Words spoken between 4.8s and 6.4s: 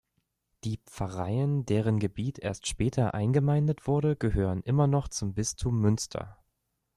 noch zum Bistum Münster.